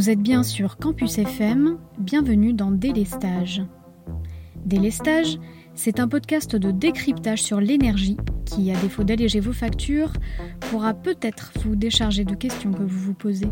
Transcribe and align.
Vous 0.00 0.08
êtes 0.08 0.22
bien 0.22 0.42
sur 0.42 0.78
Campus 0.78 1.18
FM, 1.18 1.76
bienvenue 1.98 2.54
dans 2.54 2.70
Délestage. 2.70 3.62
Délestage, 4.64 5.38
c'est 5.74 6.00
un 6.00 6.08
podcast 6.08 6.56
de 6.56 6.70
décryptage 6.70 7.42
sur 7.42 7.60
l'énergie 7.60 8.16
qui, 8.46 8.72
à 8.72 8.80
défaut 8.80 9.04
d'alléger 9.04 9.40
vos 9.40 9.52
factures, 9.52 10.14
pourra 10.70 10.94
peut-être 10.94 11.52
vous 11.62 11.76
décharger 11.76 12.24
de 12.24 12.34
questions 12.34 12.72
que 12.72 12.82
vous 12.82 12.98
vous 12.98 13.12
posez. 13.12 13.50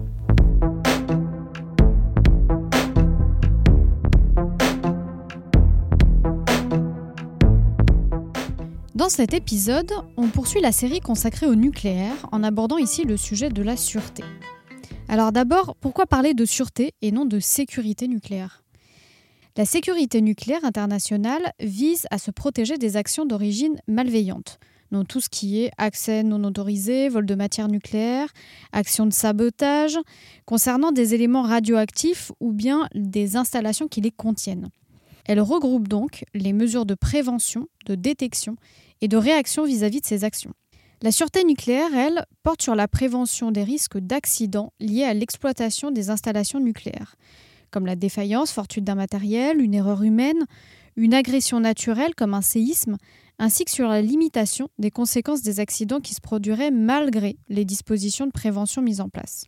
Dans 8.95 9.11
cet 9.11 9.35
épisode, 9.35 9.93
on 10.17 10.29
poursuit 10.29 10.63
la 10.63 10.73
série 10.73 11.01
consacrée 11.01 11.47
au 11.47 11.57
nucléaire 11.57 12.27
en 12.33 12.43
abordant 12.43 12.79
ici 12.79 13.05
le 13.05 13.19
sujet 13.19 13.51
de 13.51 13.63
la 13.63 13.77
sûreté. 13.77 14.25
Alors 15.11 15.33
d'abord, 15.33 15.75
pourquoi 15.81 16.07
parler 16.07 16.35
de 16.35 16.45
sûreté 16.45 16.93
et 17.01 17.13
non 17.13 17.25
de 17.25 17.41
sécurité 17.41 18.09
nucléaire? 18.09 18.63
La 19.57 19.65
sécurité 19.65 20.21
nucléaire 20.21 20.67
internationale 20.67 21.55
vise 21.61 22.07
à 22.11 22.19
se 22.19 22.31
protéger 22.31 22.77
des 22.77 22.99
actions 22.99 23.25
d'origine 23.25 23.81
malveillante, 23.89 24.59
donc 24.93 25.09
tout 25.09 25.23
ce 25.23 25.31
qui 25.31 25.63
est 25.63 25.71
accès 25.79 26.23
non 26.23 26.45
autorisé, 26.45 27.09
vol 27.09 27.25
de 27.25 27.35
matière 27.35 27.69
nucléaire, 27.69 28.29
actions 28.73 29.07
de 29.07 29.13
sabotage, 29.15 29.99
concernant 30.45 30.93
des 30.93 31.15
éléments 31.15 31.43
radioactifs 31.43 32.31
ou 32.39 32.53
bien 32.53 32.87
des 32.95 33.37
installations 33.37 33.89
qui 33.89 34.03
les 34.03 34.13
contiennent. 34.13 34.69
Elle 35.25 35.41
regroupe 35.41 35.89
donc 35.89 36.27
les 36.35 36.53
mesures 36.53 36.85
de 36.85 36.95
prévention, 36.95 37.67
de 37.87 37.95
détection 37.95 38.57
et 39.01 39.09
de 39.09 39.17
réaction 39.17 39.65
vis-à-vis 39.65 40.03
de 40.03 40.07
ces 40.07 40.25
actions. 40.25 40.53
La 41.01 41.13
sûreté 41.13 41.45
nucléaire, 41.45 41.95
elle, 41.95 42.25
porte 42.43 42.61
sur 42.61 42.75
la 42.75 42.89
prévention 42.89 43.53
des 43.53 43.63
risques 43.63 43.99
d'accidents 43.99 44.73
liés 44.81 45.05
à 45.05 45.15
l'exploitation 45.15 45.93
des 45.93 46.11
installations 46.11 46.59
nucléaires, 46.59 47.15
comme 47.71 47.87
la 47.87 47.95
défaillance 47.95 48.51
fortuite 48.51 48.83
d'un 48.83 48.97
matériel, 48.97 49.61
une 49.61 49.75
erreur 49.75 50.03
humaine, 50.03 50.45
une 50.97 51.15
agression 51.15 51.61
naturelle 51.61 52.17
comme 52.17 52.35
un 52.35 52.43
séisme, 52.43 52.97
ainsi 53.39 53.65
que 53.65 53.71
sur 53.71 53.87
la 53.87 54.03
limitation 54.03 54.71
des 54.81 54.91
conséquences 54.91 55.43
des 55.43 55.61
accidents 55.61 56.01
qui 56.01 56.15
se 56.15 56.21
produiraient 56.21 56.73
malgré 56.73 57.37
les 57.49 57.65
dispositions 57.65 58.27
de 58.27 58.33
prévention 58.33 58.83
mises 58.83 59.01
en 59.01 59.09
place. 59.09 59.45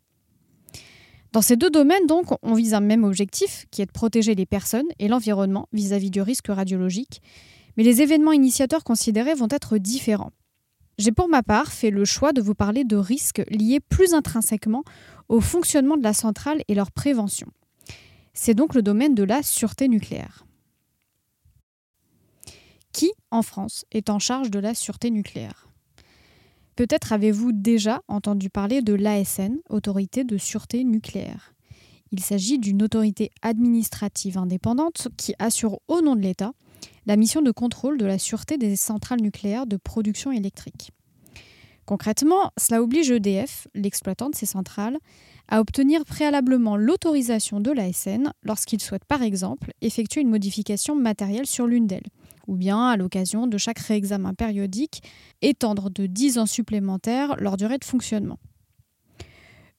Dans 1.32 1.42
ces 1.42 1.56
deux 1.56 1.70
domaines, 1.70 2.06
donc, 2.06 2.26
on 2.42 2.54
vise 2.54 2.74
un 2.74 2.80
même 2.80 3.02
objectif, 3.02 3.66
qui 3.72 3.82
est 3.82 3.86
de 3.86 3.92
protéger 3.92 4.36
les 4.36 4.46
personnes 4.46 4.86
et 5.00 5.08
l'environnement 5.08 5.68
vis-à-vis 5.72 6.10
du 6.10 6.22
risque 6.22 6.46
radiologique, 6.48 7.22
mais 7.76 7.82
les 7.82 8.02
événements 8.02 8.32
initiateurs 8.32 8.84
considérés 8.84 9.34
vont 9.34 9.48
être 9.50 9.78
différents. 9.78 10.30
J'ai 11.00 11.12
pour 11.12 11.30
ma 11.30 11.42
part 11.42 11.72
fait 11.72 11.88
le 11.88 12.04
choix 12.04 12.34
de 12.34 12.42
vous 12.42 12.54
parler 12.54 12.84
de 12.84 12.96
risques 12.96 13.42
liés 13.48 13.80
plus 13.80 14.12
intrinsèquement 14.12 14.84
au 15.30 15.40
fonctionnement 15.40 15.96
de 15.96 16.02
la 16.02 16.12
centrale 16.12 16.62
et 16.68 16.74
leur 16.74 16.92
prévention. 16.92 17.46
C'est 18.34 18.52
donc 18.52 18.74
le 18.74 18.82
domaine 18.82 19.14
de 19.14 19.22
la 19.22 19.42
sûreté 19.42 19.88
nucléaire. 19.88 20.44
Qui, 22.92 23.12
en 23.30 23.40
France, 23.40 23.86
est 23.90 24.10
en 24.10 24.18
charge 24.18 24.50
de 24.50 24.58
la 24.58 24.74
sûreté 24.74 25.10
nucléaire? 25.10 25.70
Peut-être 26.76 27.14
avez-vous 27.14 27.52
déjà 27.52 28.02
entendu 28.06 28.50
parler 28.50 28.82
de 28.82 28.92
l'ASN, 28.92 29.56
Autorité 29.70 30.24
de 30.24 30.36
sûreté 30.36 30.84
nucléaire. 30.84 31.54
Il 32.12 32.20
s'agit 32.20 32.58
d'une 32.58 32.82
autorité 32.82 33.30
administrative 33.40 34.36
indépendante 34.36 35.08
qui 35.16 35.32
assure 35.38 35.80
au 35.88 36.02
nom 36.02 36.14
de 36.14 36.20
l'État 36.20 36.52
la 37.06 37.16
mission 37.16 37.42
de 37.42 37.50
contrôle 37.50 37.98
de 37.98 38.06
la 38.06 38.18
sûreté 38.18 38.58
des 38.58 38.76
centrales 38.76 39.20
nucléaires 39.20 39.66
de 39.66 39.76
production 39.76 40.32
électrique. 40.32 40.90
Concrètement, 41.86 42.52
cela 42.56 42.82
oblige 42.82 43.10
EDF, 43.10 43.66
l'exploitant 43.74 44.30
de 44.30 44.36
ces 44.36 44.46
centrales, 44.46 44.98
à 45.48 45.60
obtenir 45.60 46.04
préalablement 46.04 46.76
l'autorisation 46.76 47.58
de 47.58 47.72
l'ASN 47.72 48.30
lorsqu'il 48.44 48.80
souhaite 48.80 49.04
par 49.04 49.22
exemple 49.22 49.72
effectuer 49.80 50.20
une 50.20 50.30
modification 50.30 50.94
matérielle 50.94 51.46
sur 51.46 51.66
l'une 51.66 51.88
d'elles, 51.88 52.06
ou 52.46 52.54
bien 52.54 52.86
à 52.86 52.96
l'occasion 52.96 53.48
de 53.48 53.58
chaque 53.58 53.80
réexamen 53.80 54.34
périodique, 54.34 55.02
étendre 55.42 55.90
de 55.90 56.06
10 56.06 56.38
ans 56.38 56.46
supplémentaires 56.46 57.34
leur 57.38 57.56
durée 57.56 57.78
de 57.78 57.84
fonctionnement. 57.84 58.38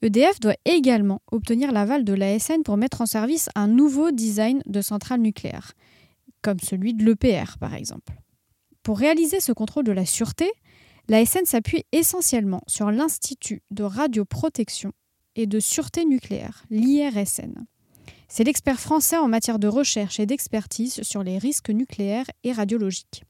EDF 0.02 0.40
doit 0.40 0.58
également 0.66 1.22
obtenir 1.32 1.72
l'aval 1.72 2.04
de 2.04 2.14
l'ASN 2.14 2.64
pour 2.66 2.76
mettre 2.76 3.02
en 3.02 3.06
service 3.06 3.50
un 3.56 3.68
nouveau 3.68 4.12
design 4.12 4.62
de 4.66 4.82
centrale 4.82 5.22
nucléaire, 5.22 5.74
comme 6.42 6.60
celui 6.60 6.94
de 6.94 7.04
l'EPR 7.04 7.58
par 7.60 7.74
exemple. 7.74 8.14
Pour 8.84 8.98
réaliser 8.98 9.40
ce 9.40 9.52
contrôle 9.52 9.84
de 9.84 9.92
la 9.92 10.06
sûreté, 10.06 10.52
l'ASN 11.08 11.46
s'appuie 11.46 11.84
essentiellement 11.92 12.62
sur 12.68 12.92
l'Institut 12.92 13.62
de 13.72 13.84
radioprotection 13.84 14.94
et 15.36 15.46
de 15.46 15.60
sûreté 15.60 16.06
nucléaire, 16.06 16.64
l'IRSN. 16.70 17.66
C'est 18.28 18.44
l'expert 18.44 18.80
français 18.80 19.18
en 19.18 19.28
matière 19.28 19.60
de 19.60 19.68
recherche 19.68 20.20
et 20.20 20.26
d'expertise 20.26 21.02
sur 21.04 21.24
les 21.24 21.38
risques 21.38 21.70
nucléaires 21.70 22.28
et 22.44 22.54
radiologiques. 22.54 23.24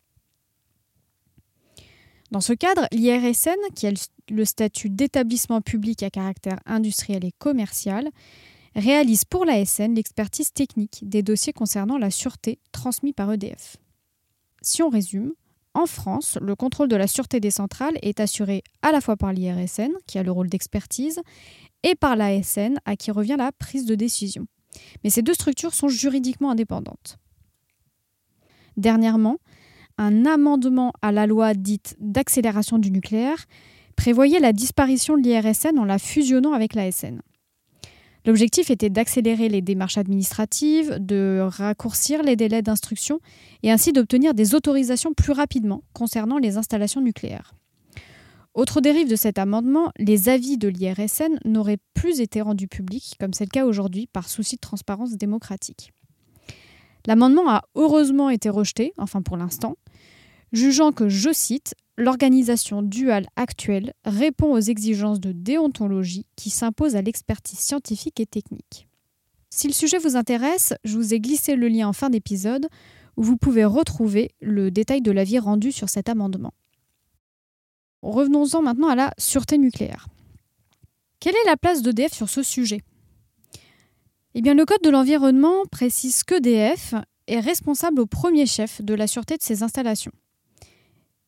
Dans 2.31 2.39
ce 2.39 2.53
cadre, 2.53 2.87
l'IRSN, 2.91 3.59
qui 3.75 3.87
a 3.87 3.91
le 4.29 4.45
statut 4.45 4.89
d'établissement 4.89 5.59
public 5.59 6.01
à 6.01 6.09
caractère 6.09 6.59
industriel 6.65 7.25
et 7.25 7.33
commercial, 7.37 8.09
réalise 8.75 9.25
pour 9.25 9.45
l'ASN 9.45 9.93
l'expertise 9.95 10.53
technique 10.53 10.99
des 11.03 11.23
dossiers 11.23 11.53
concernant 11.53 11.97
la 11.97 12.11
sûreté 12.11 12.59
transmis 12.71 13.13
par 13.13 13.31
EDF. 13.31 13.77
Si 14.61 14.81
on 14.83 14.89
résume, 14.89 15.33
en 15.73 15.85
France, 15.85 16.37
le 16.41 16.55
contrôle 16.55 16.89
de 16.89 16.95
la 16.95 17.07
sûreté 17.07 17.39
des 17.39 17.51
centrales 17.51 17.97
est 18.01 18.19
assuré 18.19 18.63
à 18.81 18.91
la 18.91 19.01
fois 19.01 19.15
par 19.15 19.31
l'IRSN, 19.31 19.91
qui 20.05 20.17
a 20.17 20.23
le 20.23 20.31
rôle 20.31 20.49
d'expertise, 20.49 21.21
et 21.83 21.95
par 21.95 22.15
l'ASN, 22.15 22.75
à 22.85 22.95
qui 22.95 23.11
revient 23.11 23.37
la 23.37 23.51
prise 23.51 23.85
de 23.85 23.95
décision. 23.95 24.47
Mais 25.03 25.09
ces 25.09 25.21
deux 25.21 25.33
structures 25.33 25.73
sont 25.73 25.87
juridiquement 25.87 26.51
indépendantes. 26.51 27.17
Dernièrement, 28.77 29.37
un 29.97 30.25
amendement 30.25 30.93
à 31.01 31.11
la 31.11 31.25
loi 31.25 31.53
dite 31.53 31.95
d'accélération 31.99 32.77
du 32.77 32.91
nucléaire 32.91 33.45
prévoyait 33.95 34.39
la 34.39 34.53
disparition 34.53 35.17
de 35.17 35.23
l'IRSN 35.23 35.77
en 35.77 35.85
la 35.85 35.99
fusionnant 35.99 36.53
avec 36.53 36.73
l'ASN. 36.73 37.21
L'objectif 38.25 38.69
était 38.69 38.89
d'accélérer 38.89 39.49
les 39.49 39.61
démarches 39.61 39.97
administratives, 39.97 40.97
de 40.99 41.39
raccourcir 41.41 42.21
les 42.21 42.35
délais 42.35 42.61
d'instruction 42.61 43.19
et 43.63 43.71
ainsi 43.71 43.93
d'obtenir 43.93 44.33
des 44.33 44.53
autorisations 44.53 45.13
plus 45.13 45.31
rapidement 45.31 45.83
concernant 45.93 46.37
les 46.37 46.57
installations 46.57 47.01
nucléaires. 47.01 47.55
Autre 48.53 48.81
dérive 48.81 49.09
de 49.09 49.15
cet 49.15 49.39
amendement, 49.39 49.91
les 49.97 50.27
avis 50.27 50.57
de 50.57 50.67
l'IRSN 50.67 51.39
n'auraient 51.45 51.79
plus 51.93 52.19
été 52.19 52.41
rendus 52.41 52.67
publics, 52.67 53.15
comme 53.19 53.33
c'est 53.33 53.45
le 53.45 53.49
cas 53.49 53.65
aujourd'hui, 53.65 54.07
par 54.07 54.27
souci 54.27 54.57
de 54.57 54.61
transparence 54.61 55.13
démocratique. 55.13 55.93
L'amendement 57.07 57.49
a 57.49 57.63
heureusement 57.75 58.29
été 58.29 58.49
rejeté, 58.49 58.93
enfin 58.97 59.21
pour 59.21 59.37
l'instant, 59.37 59.77
jugeant 60.51 60.91
que, 60.91 61.07
je 61.07 61.31
cite, 61.31 61.75
l'organisation 61.97 62.81
duale 62.81 63.27
actuelle 63.35 63.93
répond 64.05 64.53
aux 64.53 64.59
exigences 64.59 65.19
de 65.19 65.31
déontologie 65.31 66.25
qui 66.35 66.49
s'imposent 66.49 66.95
à 66.95 67.01
l'expertise 67.01 67.59
scientifique 67.59 68.19
et 68.19 68.25
technique. 68.25 68.87
Si 69.49 69.67
le 69.67 69.73
sujet 69.73 69.97
vous 69.97 70.15
intéresse, 70.15 70.73
je 70.83 70.95
vous 70.95 71.13
ai 71.13 71.19
glissé 71.19 71.55
le 71.55 71.67
lien 71.67 71.87
en 71.87 71.93
fin 71.93 72.09
d'épisode 72.09 72.67
où 73.17 73.23
vous 73.23 73.37
pouvez 73.37 73.65
retrouver 73.65 74.31
le 74.39 74.71
détail 74.71 75.01
de 75.01 75.11
l'avis 75.11 75.39
rendu 75.39 75.71
sur 75.71 75.89
cet 75.89 76.07
amendement. 76.07 76.53
Revenons-en 78.01 78.61
maintenant 78.61 78.87
à 78.87 78.95
la 78.95 79.13
sûreté 79.17 79.57
nucléaire. 79.57 80.07
Quelle 81.19 81.35
est 81.35 81.45
la 81.45 81.57
place 81.57 81.81
d'EDF 81.81 82.13
sur 82.13 82.29
ce 82.29 82.41
sujet? 82.41 82.81
Eh 84.33 84.41
bien, 84.41 84.53
le 84.53 84.65
Code 84.65 84.81
de 84.81 84.89
l'environnement 84.89 85.65
précise 85.69 86.23
qu'EDF 86.23 86.95
est 87.27 87.39
responsable 87.39 87.99
au 87.99 88.05
premier 88.05 88.45
chef 88.45 88.81
de 88.81 88.93
la 88.93 89.05
sûreté 89.05 89.37
de 89.37 89.43
ses 89.43 89.61
installations. 89.61 90.13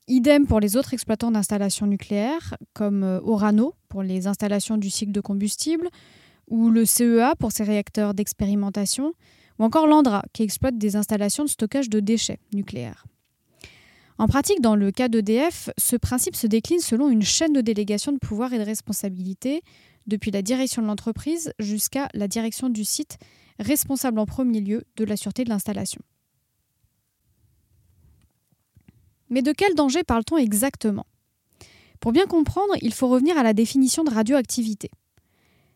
Idem 0.09 0.46
pour 0.46 0.59
les 0.59 0.75
autres 0.75 0.94
exploitants 0.94 1.31
d'installations 1.31 1.88
nucléaires, 1.88 2.56
comme 2.74 3.04
euh, 3.04 3.22
Orano 3.22 3.74
pour 3.88 4.04
les 4.04 4.28
installations 4.28 4.78
du 4.78 4.89
cycle 4.89 5.13
de 5.13 5.22
combustible, 5.22 5.88
ou 6.50 6.69
le 6.69 6.83
CEA 6.83 7.36
pour 7.39 7.54
ses 7.54 7.63
réacteurs 7.63 8.13
d'expérimentation, 8.13 9.13
ou 9.60 9.63
encore 9.63 9.88
l'ANDRA 9.88 10.24
qui 10.33 10.44
exploite 10.44 10.78
des 10.78 10.98
installations 10.98 11.45
de 11.45 11.50
stockage 11.50 11.89
de 11.89 12.01
déchets 12.01 12.39
nucléaires. 12.54 13.06
En 14.18 14.28
pratique, 14.28 14.62
dans 14.62 14.75
le 14.75 14.92
cas 14.92 15.07
d'EDF, 15.07 15.69
ce 15.78 15.95
principe 15.95 16.36
se 16.36 16.48
décline 16.48 16.80
selon 16.80 17.10
une 17.10 17.24
chaîne 17.24 17.54
de 17.54 17.62
délégation 17.62 18.12
de 18.12 18.19
pouvoir 18.19 18.51
et 18.54 18.60
de 18.60 18.63
responsabilité, 18.63 19.62
depuis 20.06 20.31
la 20.31 20.42
direction 20.42 20.81
de 20.81 20.88
l'entreprise 20.88 21.54
jusqu'à 21.60 22.10
la 22.13 22.28
direction 22.28 22.69
du 22.69 22.83
site, 22.83 23.18
responsable 23.57 24.19
en 24.19 24.25
premier 24.25 24.60
lieu 24.60 24.83
de 24.98 25.06
la 25.06 25.16
sûreté 25.16 25.45
de 25.45 25.50
l'installation. 25.50 26.01
Mais 29.33 29.41
de 29.41 29.51
quel 29.51 29.74
danger 29.74 30.03
parle-t-on 30.03 30.38
exactement? 30.38 31.07
Pour 32.00 32.12
bien 32.12 32.27
comprendre, 32.27 32.75
il 32.83 32.94
faut 32.94 33.07
revenir 33.07 33.35
à 33.35 33.41
la 33.41 33.53
définition 33.53 34.03
de 34.03 34.12
radioactivité. 34.12 34.91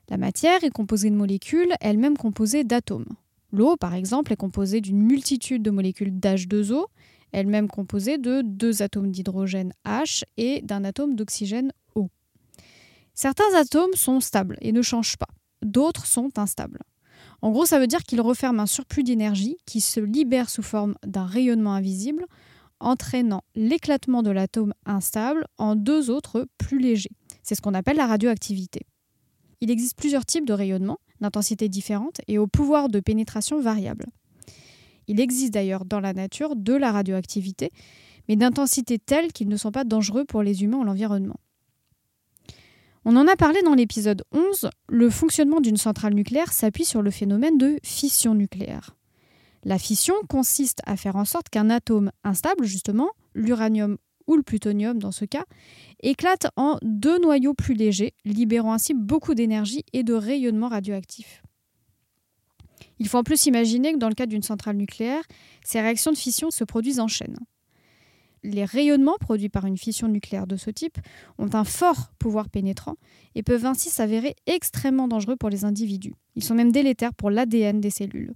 La 0.09 0.17
matière 0.17 0.63
est 0.63 0.69
composée 0.69 1.09
de 1.09 1.15
molécules, 1.15 1.73
elle-même 1.81 2.17
composée 2.17 2.63
d'atomes. 2.63 3.07
L'eau, 3.51 3.75
par 3.75 3.95
exemple, 3.95 4.31
est 4.31 4.37
composée 4.37 4.79
d'une 4.79 5.01
multitude 5.01 5.63
de 5.63 5.71
molécules 5.71 6.11
d'H2O, 6.11 6.85
elle-même 7.31 7.67
composée 7.67 8.19
de 8.19 8.43
deux 8.43 8.83
atomes 8.83 9.09
d'hydrogène 9.09 9.73
H 9.87 10.21
et 10.37 10.61
d'un 10.61 10.83
atome 10.83 11.15
d'oxygène 11.15 11.71
O. 11.95 12.09
Certains 13.15 13.55
atomes 13.55 13.95
sont 13.95 14.19
stables 14.19 14.57
et 14.61 14.71
ne 14.71 14.83
changent 14.83 15.17
pas. 15.17 15.33
d'autres 15.63 16.05
sont 16.05 16.37
instables. 16.37 16.83
En 17.41 17.49
gros, 17.49 17.65
ça 17.65 17.79
veut 17.79 17.87
dire 17.87 18.03
qu'il 18.03 18.21
referme 18.21 18.59
un 18.59 18.67
surplus 18.67 19.03
d'énergie 19.03 19.57
qui 19.65 19.81
se 19.81 19.99
libère 19.99 20.51
sous 20.51 20.61
forme 20.61 20.93
d'un 21.03 21.25
rayonnement 21.25 21.73
invisible, 21.73 22.27
entraînant 22.79 23.43
l'éclatement 23.55 24.23
de 24.23 24.31
l'atome 24.31 24.73
instable 24.85 25.45
en 25.57 25.75
deux 25.75 26.09
autres 26.09 26.47
plus 26.57 26.79
légers. 26.79 27.11
C'est 27.43 27.55
ce 27.55 27.61
qu'on 27.61 27.73
appelle 27.73 27.97
la 27.97 28.07
radioactivité. 28.07 28.81
Il 29.61 29.71
existe 29.71 29.97
plusieurs 29.97 30.25
types 30.25 30.45
de 30.45 30.53
rayonnements, 30.53 30.99
d'intensité 31.21 31.69
différente 31.69 32.21
et 32.27 32.37
au 32.37 32.47
pouvoir 32.47 32.89
de 32.89 32.99
pénétration 32.99 33.59
variable. 33.59 34.05
Il 35.07 35.19
existe 35.19 35.53
d'ailleurs 35.53 35.85
dans 35.85 35.99
la 35.99 36.13
nature 36.13 36.55
de 36.55 36.73
la 36.73 36.91
radioactivité, 36.91 37.71
mais 38.27 38.35
d'intensité 38.35 38.99
telle 38.99 39.31
qu'ils 39.31 39.47
ne 39.47 39.57
sont 39.57 39.71
pas 39.71 39.83
dangereux 39.85 40.25
pour 40.25 40.43
les 40.43 40.63
humains 40.63 40.79
ou 40.79 40.83
l'environnement. 40.83 41.39
On 43.05 43.15
en 43.15 43.25
a 43.25 43.37
parlé 43.37 43.61
dans 43.61 43.73
l'épisode 43.73 44.23
11, 44.33 44.69
le 44.89 45.09
fonctionnement 45.09 45.61
d'une 45.61 45.77
centrale 45.77 46.13
nucléaire 46.13 46.51
s'appuie 46.51 46.83
sur 46.83 47.01
le 47.01 47.09
phénomène 47.09 47.57
de 47.57 47.79
fission 47.81 48.35
nucléaire. 48.35 48.96
La 49.63 49.77
fission 49.77 50.15
consiste 50.29 50.81
à 50.85 50.97
faire 50.97 51.15
en 51.15 51.25
sorte 51.25 51.49
qu'un 51.49 51.69
atome 51.69 52.11
instable, 52.23 52.65
justement, 52.65 53.09
l'uranium 53.33 53.97
ou 54.27 54.35
le 54.35 54.43
plutonium 54.43 54.97
dans 54.99 55.11
ce 55.11 55.25
cas, 55.25 55.45
éclate 56.01 56.47
en 56.57 56.77
deux 56.81 57.19
noyaux 57.19 57.53
plus 57.53 57.73
légers, 57.73 58.13
libérant 58.25 58.73
ainsi 58.73 58.93
beaucoup 58.93 59.35
d'énergie 59.35 59.85
et 59.93 60.03
de 60.03 60.13
rayonnement 60.13 60.67
radioactif. 60.67 61.43
Il 62.99 63.07
faut 63.07 63.17
en 63.17 63.23
plus 63.23 63.45
imaginer 63.45 63.93
que 63.93 63.97
dans 63.97 64.09
le 64.09 64.15
cas 64.15 64.25
d'une 64.25 64.43
centrale 64.43 64.75
nucléaire, 64.75 65.23
ces 65.63 65.79
réactions 65.79 66.11
de 66.11 66.17
fission 66.17 66.51
se 66.51 66.63
produisent 66.63 66.99
en 66.99 67.07
chaîne 67.07 67.37
les 68.47 68.65
rayonnements 68.65 69.17
produits 69.19 69.49
par 69.49 69.65
une 69.65 69.77
fission 69.77 70.07
nucléaire 70.07 70.47
de 70.47 70.55
ce 70.55 70.69
type 70.69 70.97
ont 71.37 71.49
un 71.53 71.63
fort 71.63 72.11
pouvoir 72.19 72.49
pénétrant 72.49 72.95
et 73.35 73.43
peuvent 73.43 73.65
ainsi 73.65 73.89
s'avérer 73.89 74.35
extrêmement 74.45 75.07
dangereux 75.07 75.35
pour 75.35 75.49
les 75.49 75.65
individus. 75.65 76.13
Ils 76.35 76.43
sont 76.43 76.55
même 76.55 76.71
délétères 76.71 77.13
pour 77.13 77.29
l'ADN 77.29 77.81
des 77.81 77.89
cellules. 77.89 78.33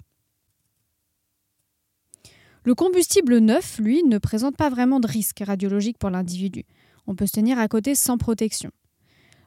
Le 2.64 2.76
combustible 2.76 3.40
neuf, 3.40 3.80
lui, 3.80 4.04
ne 4.04 4.20
présente 4.20 4.56
pas 4.56 4.70
vraiment 4.70 5.00
de 5.00 5.08
risque 5.08 5.42
radiologique 5.44 5.98
pour 5.98 6.12
l'individu. 6.12 6.66
On 7.08 7.16
peut 7.16 7.26
se 7.26 7.32
tenir 7.32 7.58
à 7.58 7.68
côté 7.68 7.96
sans 7.96 8.20
protection. 8.20 8.70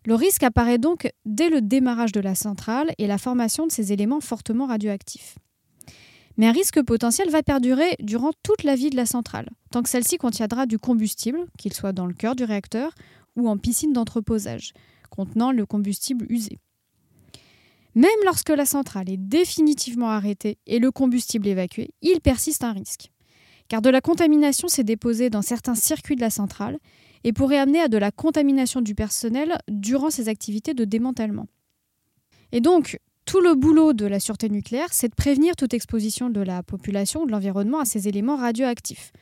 Le 0.04 0.16
risque 0.16 0.42
apparaît 0.42 0.78
donc 0.78 1.10
dès 1.24 1.48
le 1.48 1.60
démarrage 1.60 2.12
de 2.12 2.20
la 2.20 2.34
centrale 2.34 2.92
et 2.98 3.06
la 3.06 3.16
formation 3.16 3.66
de 3.66 3.72
ces 3.72 3.92
éléments 3.92 4.20
fortement 4.20 4.66
radioactifs. 4.66 5.38
Mais 6.36 6.48
un 6.48 6.52
risque 6.52 6.82
potentiel 6.82 7.30
va 7.30 7.44
perdurer 7.44 7.96
durant 8.00 8.32
toute 8.42 8.64
la 8.64 8.74
vie 8.74 8.90
de 8.90 8.96
la 8.96 9.06
centrale, 9.06 9.48
tant 9.70 9.82
que 9.82 9.88
celle-ci 9.88 10.16
contiendra 10.18 10.66
du 10.66 10.80
combustible, 10.80 11.46
qu'il 11.56 11.72
soit 11.72 11.92
dans 11.92 12.06
le 12.06 12.14
cœur 12.14 12.34
du 12.34 12.42
réacteur 12.42 12.92
ou 13.36 13.48
en 13.48 13.56
piscine 13.56 13.92
d'entreposage, 13.92 14.72
contenant 15.10 15.52
le 15.52 15.64
combustible 15.64 16.26
usé. 16.28 16.58
Même 17.94 18.10
lorsque 18.24 18.50
la 18.50 18.66
centrale 18.66 19.08
est 19.08 19.16
définitivement 19.16 20.10
arrêtée 20.10 20.58
et 20.66 20.78
le 20.78 20.90
combustible 20.90 21.46
évacué, 21.46 21.90
il 22.02 22.20
persiste 22.20 22.64
un 22.64 22.72
risque. 22.72 23.10
Car 23.68 23.82
de 23.82 23.90
la 23.90 24.00
contamination 24.00 24.68
s'est 24.68 24.84
déposée 24.84 25.30
dans 25.30 25.42
certains 25.42 25.74
circuits 25.74 26.16
de 26.16 26.20
la 26.20 26.30
centrale 26.30 26.78
et 27.22 27.32
pourrait 27.32 27.58
amener 27.58 27.80
à 27.80 27.88
de 27.88 27.96
la 27.96 28.10
contamination 28.10 28.80
du 28.80 28.94
personnel 28.94 29.58
durant 29.68 30.10
ses 30.10 30.28
activités 30.28 30.74
de 30.74 30.84
démantèlement. 30.84 31.46
Et 32.52 32.60
donc, 32.60 32.98
tout 33.24 33.40
le 33.40 33.54
boulot 33.54 33.94
de 33.94 34.04
la 34.04 34.20
sûreté 34.20 34.50
nucléaire, 34.50 34.92
c'est 34.92 35.08
de 35.08 35.14
prévenir 35.14 35.56
toute 35.56 35.72
exposition 35.72 36.28
de 36.28 36.40
la 36.40 36.62
population 36.62 37.22
ou 37.22 37.26
de 37.26 37.32
l'environnement 37.32 37.80
à 37.80 37.84
ces 37.86 38.06
éléments 38.06 38.36
radioactifs, 38.36 39.12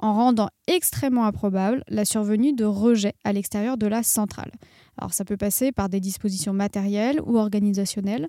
en 0.00 0.14
rendant 0.14 0.48
extrêmement 0.66 1.24
improbable 1.24 1.84
la 1.88 2.04
survenue 2.04 2.52
de 2.52 2.64
rejets 2.64 3.14
à 3.24 3.32
l'extérieur 3.32 3.76
de 3.76 3.86
la 3.86 4.02
centrale. 4.02 4.50
Alors 4.98 5.12
ça 5.14 5.24
peut 5.24 5.36
passer 5.36 5.72
par 5.72 5.88
des 5.88 6.00
dispositions 6.00 6.52
matérielles 6.52 7.20
ou 7.24 7.38
organisationnelles, 7.38 8.28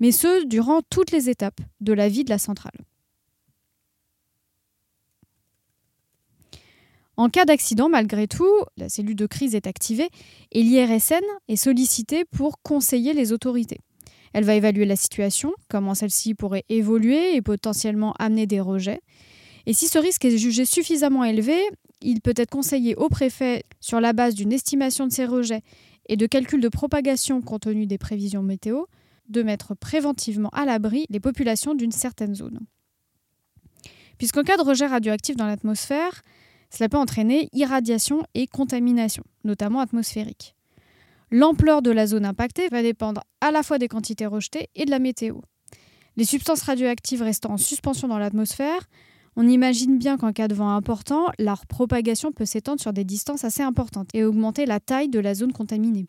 mais 0.00 0.12
ce 0.12 0.46
durant 0.46 0.80
toutes 0.88 1.10
les 1.10 1.28
étapes 1.28 1.60
de 1.80 1.92
la 1.92 2.08
vie 2.08 2.24
de 2.24 2.30
la 2.30 2.38
centrale. 2.38 2.72
En 7.16 7.28
cas 7.28 7.44
d'accident, 7.44 7.88
malgré 7.88 8.26
tout, 8.26 8.64
la 8.76 8.88
cellule 8.88 9.16
de 9.16 9.26
crise 9.26 9.54
est 9.54 9.66
activée 9.66 10.08
et 10.50 10.62
l'IRSN 10.62 11.22
est 11.48 11.56
sollicitée 11.56 12.24
pour 12.24 12.62
conseiller 12.62 13.12
les 13.12 13.32
autorités. 13.32 13.78
Elle 14.32 14.44
va 14.44 14.54
évaluer 14.54 14.86
la 14.86 14.96
situation, 14.96 15.52
comment 15.68 15.94
celle-ci 15.94 16.34
pourrait 16.34 16.64
évoluer 16.70 17.36
et 17.36 17.42
potentiellement 17.42 18.14
amener 18.18 18.46
des 18.46 18.60
rejets. 18.60 19.00
Et 19.66 19.72
si 19.72 19.86
ce 19.88 19.98
risque 19.98 20.24
est 20.24 20.38
jugé 20.38 20.64
suffisamment 20.64 21.24
élevé, 21.24 21.58
il 22.00 22.20
peut 22.20 22.34
être 22.36 22.50
conseillé 22.50 22.96
au 22.96 23.08
préfet, 23.08 23.64
sur 23.80 24.00
la 24.00 24.12
base 24.12 24.34
d'une 24.34 24.52
estimation 24.52 25.06
de 25.06 25.12
ces 25.12 25.24
rejets 25.24 25.62
et 26.08 26.16
de 26.16 26.26
calcul 26.26 26.60
de 26.60 26.68
propagation 26.68 27.40
compte 27.40 27.62
tenu 27.62 27.86
des 27.86 27.98
prévisions 27.98 28.42
météo, 28.42 28.84
de 29.28 29.42
mettre 29.42 29.74
préventivement 29.74 30.50
à 30.50 30.64
l'abri 30.64 31.06
les 31.10 31.20
populations 31.20 31.74
d'une 31.74 31.92
certaine 31.92 32.34
zone. 32.34 32.60
Puisqu'en 34.18 34.42
cas 34.42 34.56
de 34.56 34.62
rejet 34.62 34.86
radioactif 34.86 35.36
dans 35.36 35.46
l'atmosphère, 35.46 36.22
cela 36.70 36.88
peut 36.88 36.98
entraîner 36.98 37.48
irradiation 37.52 38.22
et 38.34 38.46
contamination, 38.46 39.24
notamment 39.44 39.80
atmosphérique. 39.80 40.54
L'ampleur 41.30 41.82
de 41.82 41.90
la 41.90 42.06
zone 42.06 42.26
impactée 42.26 42.68
va 42.68 42.82
dépendre 42.82 43.22
à 43.40 43.50
la 43.50 43.62
fois 43.62 43.78
des 43.78 43.88
quantités 43.88 44.26
rejetées 44.26 44.68
et 44.74 44.84
de 44.84 44.90
la 44.90 44.98
météo. 44.98 45.40
Les 46.16 46.24
substances 46.24 46.62
radioactives 46.62 47.22
restant 47.22 47.52
en 47.52 47.56
suspension 47.56 48.06
dans 48.08 48.18
l'atmosphère, 48.18 48.86
on 49.36 49.48
imagine 49.48 49.98
bien 49.98 50.18
qu'en 50.18 50.32
cas 50.32 50.48
de 50.48 50.54
vent 50.54 50.74
important, 50.74 51.26
leur 51.38 51.66
propagation 51.66 52.32
peut 52.32 52.44
s'étendre 52.44 52.80
sur 52.80 52.92
des 52.92 53.04
distances 53.04 53.44
assez 53.44 53.62
importantes 53.62 54.08
et 54.12 54.24
augmenter 54.24 54.66
la 54.66 54.78
taille 54.78 55.08
de 55.08 55.18
la 55.18 55.34
zone 55.34 55.52
contaminée. 55.52 56.08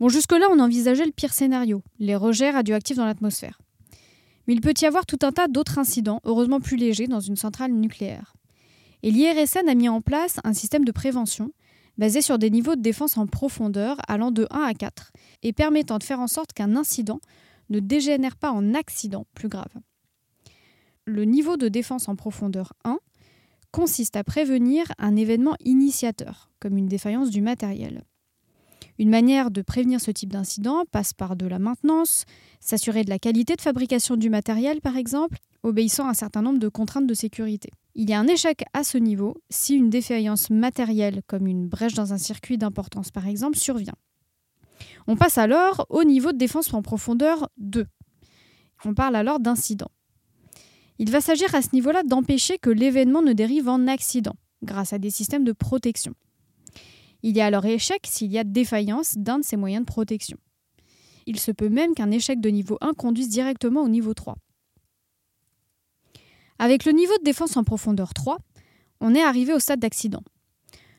Bon, 0.00 0.08
jusque-là, 0.08 0.46
on 0.50 0.58
envisageait 0.58 1.06
le 1.06 1.12
pire 1.12 1.32
scénario, 1.32 1.82
les 1.98 2.16
rejets 2.16 2.50
radioactifs 2.50 2.96
dans 2.96 3.06
l'atmosphère. 3.06 3.60
Mais 4.46 4.54
il 4.54 4.60
peut 4.60 4.74
y 4.80 4.84
avoir 4.84 5.06
tout 5.06 5.18
un 5.22 5.32
tas 5.32 5.48
d'autres 5.48 5.78
incidents, 5.78 6.20
heureusement 6.24 6.60
plus 6.60 6.76
légers, 6.76 7.06
dans 7.06 7.20
une 7.20 7.36
centrale 7.36 7.72
nucléaire. 7.72 8.34
Et 9.02 9.10
l'IRSN 9.10 9.68
a 9.68 9.74
mis 9.74 9.88
en 9.88 10.00
place 10.00 10.40
un 10.44 10.52
système 10.52 10.84
de 10.84 10.92
prévention 10.92 11.52
basé 11.98 12.22
sur 12.22 12.38
des 12.38 12.50
niveaux 12.50 12.76
de 12.76 12.82
défense 12.82 13.16
en 13.16 13.26
profondeur 13.26 13.96
allant 14.08 14.30
de 14.30 14.46
1 14.50 14.62
à 14.62 14.74
4 14.74 15.12
et 15.42 15.52
permettant 15.52 15.98
de 15.98 16.04
faire 16.04 16.20
en 16.20 16.26
sorte 16.26 16.52
qu'un 16.52 16.76
incident 16.76 17.20
ne 17.70 17.80
dégénère 17.80 18.36
pas 18.36 18.50
en 18.50 18.74
accident 18.74 19.26
plus 19.34 19.48
grave. 19.48 19.72
Le 21.04 21.24
niveau 21.24 21.56
de 21.56 21.68
défense 21.68 22.08
en 22.08 22.16
profondeur 22.16 22.72
1 22.84 22.98
consiste 23.70 24.16
à 24.16 24.24
prévenir 24.24 24.86
un 24.98 25.16
événement 25.16 25.56
initiateur, 25.64 26.50
comme 26.60 26.78
une 26.78 26.86
défaillance 26.86 27.30
du 27.30 27.42
matériel. 27.42 28.04
Une 28.98 29.10
manière 29.10 29.50
de 29.50 29.62
prévenir 29.62 30.00
ce 30.00 30.12
type 30.12 30.32
d'incident 30.32 30.84
passe 30.92 31.12
par 31.12 31.34
de 31.34 31.46
la 31.46 31.58
maintenance, 31.58 32.24
s'assurer 32.60 33.02
de 33.02 33.10
la 33.10 33.18
qualité 33.18 33.56
de 33.56 33.60
fabrication 33.60 34.16
du 34.16 34.30
matériel 34.30 34.80
par 34.80 34.96
exemple, 34.96 35.38
obéissant 35.64 36.06
à 36.06 36.10
un 36.10 36.14
certain 36.14 36.42
nombre 36.42 36.60
de 36.60 36.68
contraintes 36.68 37.06
de 37.06 37.14
sécurité. 37.14 37.70
Il 37.96 38.10
y 38.10 38.12
a 38.12 38.18
un 38.18 38.26
échec 38.26 38.64
à 38.72 38.82
ce 38.82 38.98
niveau 38.98 39.36
si 39.50 39.76
une 39.76 39.88
défaillance 39.88 40.50
matérielle, 40.50 41.22
comme 41.28 41.46
une 41.46 41.68
brèche 41.68 41.94
dans 41.94 42.12
un 42.12 42.18
circuit 42.18 42.58
d'importance 42.58 43.10
par 43.10 43.28
exemple, 43.28 43.56
survient. 43.56 43.94
On 45.06 45.16
passe 45.16 45.38
alors 45.38 45.86
au 45.90 46.02
niveau 46.02 46.32
de 46.32 46.38
défense 46.38 46.72
en 46.74 46.82
profondeur 46.82 47.48
2. 47.58 47.86
On 48.84 48.94
parle 48.94 49.14
alors 49.14 49.38
d'incident. 49.38 49.90
Il 50.98 51.10
va 51.10 51.20
s'agir 51.20 51.54
à 51.54 51.62
ce 51.62 51.68
niveau-là 51.72 52.02
d'empêcher 52.02 52.58
que 52.58 52.70
l'événement 52.70 53.22
ne 53.22 53.32
dérive 53.32 53.68
en 53.68 53.86
accident, 53.86 54.34
grâce 54.62 54.92
à 54.92 54.98
des 54.98 55.10
systèmes 55.10 55.44
de 55.44 55.52
protection. 55.52 56.14
Il 57.22 57.36
y 57.36 57.40
a 57.40 57.46
alors 57.46 57.64
échec 57.64 58.02
s'il 58.04 58.32
y 58.32 58.38
a 58.38 58.44
défaillance 58.44 59.16
d'un 59.16 59.38
de 59.38 59.44
ces 59.44 59.56
moyens 59.56 59.82
de 59.82 59.90
protection. 59.90 60.36
Il 61.26 61.38
se 61.38 61.52
peut 61.52 61.70
même 61.70 61.94
qu'un 61.94 62.10
échec 62.10 62.40
de 62.40 62.50
niveau 62.50 62.76
1 62.80 62.92
conduise 62.92 63.28
directement 63.28 63.82
au 63.82 63.88
niveau 63.88 64.14
3. 64.14 64.36
Avec 66.58 66.84
le 66.84 66.92
niveau 66.92 67.16
de 67.18 67.24
défense 67.24 67.56
en 67.56 67.64
profondeur 67.64 68.14
3, 68.14 68.38
on 69.00 69.14
est 69.14 69.22
arrivé 69.22 69.52
au 69.52 69.58
stade 69.58 69.80
d'accident. 69.80 70.22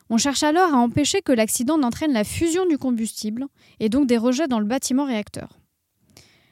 On 0.09 0.17
cherche 0.17 0.43
alors 0.43 0.73
à 0.73 0.77
empêcher 0.77 1.21
que 1.21 1.31
l'accident 1.31 1.77
n'entraîne 1.77 2.13
la 2.13 2.23
fusion 2.23 2.65
du 2.67 2.77
combustible 2.77 3.47
et 3.79 3.89
donc 3.89 4.07
des 4.07 4.17
rejets 4.17 4.47
dans 4.47 4.59
le 4.59 4.65
bâtiment 4.65 5.05
réacteur. 5.05 5.59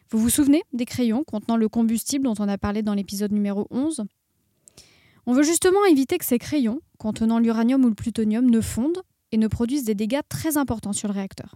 Vous 0.10 0.20
vous 0.20 0.30
souvenez 0.30 0.64
des 0.74 0.86
crayons 0.86 1.24
contenant 1.24 1.58
le 1.58 1.70
combustible 1.70 2.26
dont 2.26 2.36
on 2.40 2.48
a 2.48 2.58
parlé 2.58 2.82
dans 2.82 2.94
l'épisode 2.94 3.32
numéro 3.32 3.68
11 3.72 4.06
On 5.26 5.34
veut 5.34 5.44
justement 5.44 5.86
éviter 5.86 6.18
que 6.18 6.26
ces 6.26 6.40
crayons, 6.40 6.82
contenant 6.98 7.40
l'uranium 7.40 7.84
ou 7.84 7.90
le 7.90 7.96
plutonium, 7.96 8.50
ne 8.50 8.62
fondent 8.62 9.02
et 9.32 9.38
ne 9.38 9.48
produisent 9.48 9.86
des 9.86 9.96
dégâts 9.96 10.22
très 10.30 10.58
importants 10.58 10.94
sur 10.94 11.08
le 11.08 11.14
réacteur. 11.14 11.56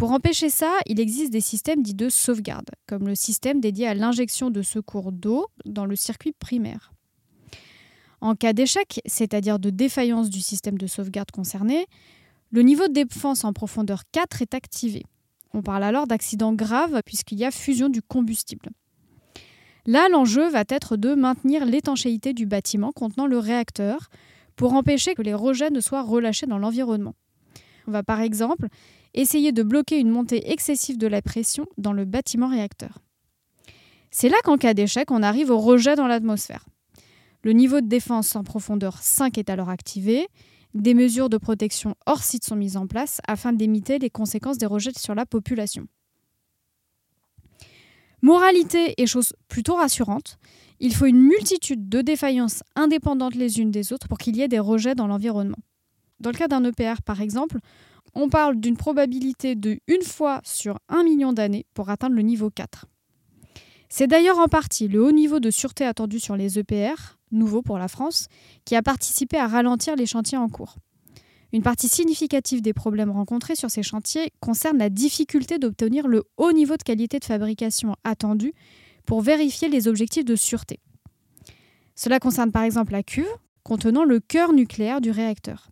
Pour 0.00 0.12
empêcher 0.12 0.48
ça, 0.48 0.78
il 0.86 0.98
existe 0.98 1.30
des 1.30 1.42
systèmes 1.42 1.82
dits 1.82 1.92
de 1.92 2.08
sauvegarde, 2.08 2.70
comme 2.86 3.06
le 3.06 3.14
système 3.14 3.60
dédié 3.60 3.86
à 3.86 3.92
l'injection 3.92 4.48
de 4.48 4.62
secours 4.62 5.12
d'eau 5.12 5.48
dans 5.66 5.84
le 5.84 5.94
circuit 5.94 6.32
primaire. 6.32 6.90
En 8.22 8.34
cas 8.34 8.54
d'échec, 8.54 9.02
c'est-à-dire 9.04 9.58
de 9.58 9.68
défaillance 9.68 10.30
du 10.30 10.40
système 10.40 10.78
de 10.78 10.86
sauvegarde 10.86 11.30
concerné, 11.30 11.84
le 12.50 12.62
niveau 12.62 12.88
de 12.88 12.94
défense 12.94 13.44
en 13.44 13.52
profondeur 13.52 14.04
4 14.10 14.40
est 14.40 14.54
activé. 14.54 15.04
On 15.52 15.60
parle 15.60 15.84
alors 15.84 16.06
d'accident 16.06 16.54
grave 16.54 17.02
puisqu'il 17.04 17.38
y 17.38 17.44
a 17.44 17.50
fusion 17.50 17.90
du 17.90 18.00
combustible. 18.00 18.70
Là, 19.84 20.08
l'enjeu 20.08 20.48
va 20.48 20.64
être 20.70 20.96
de 20.96 21.14
maintenir 21.14 21.66
l'étanchéité 21.66 22.32
du 22.32 22.46
bâtiment 22.46 22.90
contenant 22.92 23.26
le 23.26 23.38
réacteur 23.38 24.08
pour 24.56 24.72
empêcher 24.72 25.14
que 25.14 25.20
les 25.20 25.34
rejets 25.34 25.68
ne 25.68 25.80
soient 25.80 26.02
relâchés 26.02 26.46
dans 26.46 26.58
l'environnement. 26.58 27.16
On 27.86 27.90
va 27.90 28.02
par 28.02 28.22
exemple 28.22 28.68
essayer 29.14 29.52
de 29.52 29.62
bloquer 29.62 29.98
une 29.98 30.10
montée 30.10 30.50
excessive 30.50 30.98
de 30.98 31.06
la 31.06 31.22
pression 31.22 31.66
dans 31.78 31.92
le 31.92 32.04
bâtiment 32.04 32.48
réacteur. 32.48 32.98
C'est 34.10 34.28
là 34.28 34.36
qu'en 34.44 34.56
cas 34.56 34.74
d'échec, 34.74 35.10
on 35.10 35.22
arrive 35.22 35.50
au 35.50 35.58
rejet 35.58 35.94
dans 35.94 36.06
l'atmosphère. 36.06 36.66
Le 37.42 37.52
niveau 37.52 37.80
de 37.80 37.86
défense 37.86 38.36
en 38.36 38.44
profondeur 38.44 38.98
5 38.98 39.38
est 39.38 39.50
alors 39.50 39.70
activé. 39.70 40.28
Des 40.74 40.94
mesures 40.94 41.30
de 41.30 41.38
protection 41.38 41.94
hors 42.06 42.22
site 42.22 42.44
sont 42.44 42.56
mises 42.56 42.76
en 42.76 42.86
place 42.86 43.20
afin 43.26 43.52
de 43.52 43.58
limiter 43.58 43.98
les 43.98 44.10
conséquences 44.10 44.58
des 44.58 44.66
rejets 44.66 44.98
sur 44.98 45.14
la 45.14 45.26
population. 45.26 45.86
Moralité 48.22 48.94
et 48.98 49.06
chose 49.06 49.32
plutôt 49.48 49.76
rassurante, 49.76 50.38
il 50.78 50.94
faut 50.94 51.06
une 51.06 51.22
multitude 51.22 51.88
de 51.88 52.02
défaillances 52.02 52.62
indépendantes 52.76 53.34
les 53.34 53.60
unes 53.60 53.70
des 53.70 53.92
autres 53.92 54.08
pour 54.08 54.18
qu'il 54.18 54.36
y 54.36 54.42
ait 54.42 54.48
des 54.48 54.58
rejets 54.58 54.94
dans 54.94 55.06
l'environnement. 55.06 55.58
Dans 56.20 56.30
le 56.30 56.36
cas 56.36 56.48
d'un 56.48 56.62
EPR, 56.64 57.00
par 57.04 57.22
exemple, 57.22 57.58
on 58.14 58.28
parle 58.28 58.60
d'une 58.60 58.76
probabilité 58.76 59.54
de 59.54 59.78
une 59.86 60.02
fois 60.02 60.40
sur 60.44 60.78
un 60.88 61.02
million 61.02 61.32
d'années 61.32 61.66
pour 61.74 61.90
atteindre 61.90 62.16
le 62.16 62.22
niveau 62.22 62.50
4. 62.50 62.86
C'est 63.88 64.06
d'ailleurs 64.06 64.38
en 64.38 64.46
partie 64.46 64.88
le 64.88 65.02
haut 65.02 65.12
niveau 65.12 65.40
de 65.40 65.50
sûreté 65.50 65.84
attendu 65.84 66.20
sur 66.20 66.36
les 66.36 66.58
EPR, 66.58 67.18
nouveau 67.32 67.62
pour 67.62 67.78
la 67.78 67.88
France, 67.88 68.28
qui 68.64 68.76
a 68.76 68.82
participé 68.82 69.36
à 69.36 69.48
ralentir 69.48 69.96
les 69.96 70.06
chantiers 70.06 70.38
en 70.38 70.48
cours. 70.48 70.76
Une 71.52 71.62
partie 71.62 71.88
significative 71.88 72.62
des 72.62 72.72
problèmes 72.72 73.10
rencontrés 73.10 73.56
sur 73.56 73.70
ces 73.70 73.82
chantiers 73.82 74.30
concerne 74.38 74.78
la 74.78 74.88
difficulté 74.88 75.58
d'obtenir 75.58 76.06
le 76.06 76.22
haut 76.36 76.52
niveau 76.52 76.76
de 76.76 76.82
qualité 76.82 77.18
de 77.18 77.24
fabrication 77.24 77.96
attendu 78.04 78.52
pour 79.04 79.20
vérifier 79.20 79.68
les 79.68 79.88
objectifs 79.88 80.24
de 80.24 80.36
sûreté. 80.36 80.78
Cela 81.96 82.20
concerne 82.20 82.52
par 82.52 82.62
exemple 82.62 82.92
la 82.92 83.02
cuve 83.02 83.26
contenant 83.64 84.04
le 84.04 84.20
cœur 84.20 84.52
nucléaire 84.52 85.00
du 85.00 85.10
réacteur. 85.10 85.69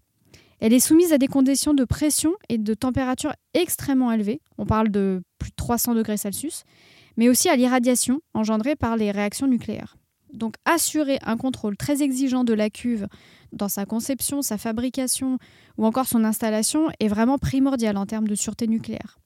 Elle 0.60 0.72
est 0.72 0.80
soumise 0.80 1.12
à 1.12 1.18
des 1.18 1.28
conditions 1.28 1.74
de 1.74 1.84
pression 1.84 2.34
et 2.48 2.58
de 2.58 2.74
température 2.74 3.32
extrêmement 3.54 4.10
élevées, 4.10 4.40
on 4.56 4.66
parle 4.66 4.88
de 4.88 5.22
plus 5.38 5.50
de 5.50 5.56
300 5.56 5.94
degrés 5.94 6.16
Celsius, 6.16 6.64
mais 7.16 7.28
aussi 7.28 7.48
à 7.48 7.56
l'irradiation 7.56 8.20
engendrée 8.34 8.76
par 8.76 8.96
les 8.96 9.10
réactions 9.10 9.46
nucléaires. 9.46 9.96
Donc 10.32 10.54
assurer 10.64 11.18
un 11.22 11.36
contrôle 11.36 11.76
très 11.76 12.02
exigeant 12.02 12.44
de 12.44 12.52
la 12.52 12.70
cuve 12.70 13.06
dans 13.52 13.68
sa 13.68 13.86
conception, 13.86 14.42
sa 14.42 14.58
fabrication 14.58 15.38
ou 15.78 15.86
encore 15.86 16.06
son 16.06 16.24
installation 16.24 16.88
est 17.00 17.08
vraiment 17.08 17.38
primordial 17.38 17.96
en 17.96 18.06
termes 18.06 18.28
de 18.28 18.34
sûreté 18.34 18.66
nucléaire. 18.66 19.18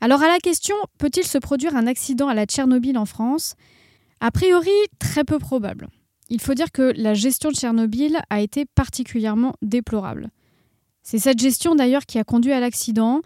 Alors 0.00 0.22
à 0.22 0.28
la 0.28 0.38
question, 0.38 0.76
peut-il 0.98 1.24
se 1.24 1.38
produire 1.38 1.74
un 1.74 1.86
accident 1.86 2.28
à 2.28 2.34
la 2.34 2.46
Tchernobyl 2.46 2.96
en 2.96 3.06
France? 3.06 3.56
A 4.20 4.30
priori, 4.30 4.70
très 4.98 5.24
peu 5.24 5.38
probable. 5.38 5.88
Il 6.28 6.40
faut 6.40 6.54
dire 6.54 6.70
que 6.72 6.92
la 6.96 7.14
gestion 7.14 7.50
de 7.50 7.54
Tchernobyl 7.54 8.20
a 8.30 8.40
été 8.40 8.64
particulièrement 8.66 9.54
déplorable. 9.62 10.30
C'est 11.02 11.18
cette 11.18 11.38
gestion 11.38 11.74
d'ailleurs 11.74 12.04
qui 12.04 12.18
a 12.18 12.24
conduit 12.24 12.52
à 12.52 12.60
l'accident, 12.60 13.22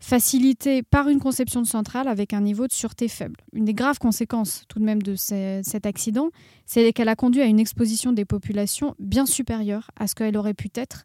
facilité 0.00 0.82
par 0.82 1.08
une 1.08 1.18
conception 1.18 1.60
de 1.60 1.66
centrale 1.66 2.08
avec 2.08 2.32
un 2.32 2.40
niveau 2.40 2.66
de 2.66 2.72
sûreté 2.72 3.08
faible. 3.08 3.36
Une 3.52 3.64
des 3.64 3.74
graves 3.74 3.98
conséquences 3.98 4.62
tout 4.68 4.78
de 4.78 4.84
même 4.84 5.02
de 5.02 5.14
cet 5.16 5.86
accident, 5.86 6.30
c'est 6.66 6.92
qu'elle 6.92 7.08
a 7.08 7.16
conduit 7.16 7.42
à 7.42 7.46
une 7.46 7.60
exposition 7.60 8.12
des 8.12 8.24
populations 8.24 8.94
bien 8.98 9.26
supérieure 9.26 9.90
à 9.98 10.06
ce 10.06 10.14
qu'elle 10.14 10.36
aurait 10.36 10.54
pu 10.54 10.68
être, 10.74 11.04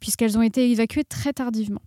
puisqu'elles 0.00 0.38
ont 0.38 0.42
été 0.42 0.70
évacuées 0.70 1.04
très 1.04 1.32
tardivement. 1.32 1.82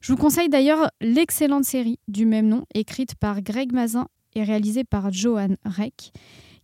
Je 0.00 0.12
vous 0.12 0.18
conseille 0.18 0.48
d'ailleurs 0.48 0.90
l'excellente 1.00 1.64
série 1.64 1.98
du 2.06 2.26
même 2.26 2.48
nom, 2.48 2.66
écrite 2.74 3.14
par 3.14 3.40
Greg 3.40 3.72
Mazin 3.72 4.08
et 4.34 4.42
réalisée 4.42 4.84
par 4.84 5.12
Johan 5.12 5.56
Reck, 5.64 6.12